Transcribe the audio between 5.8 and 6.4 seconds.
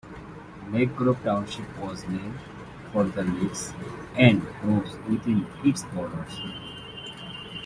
borders.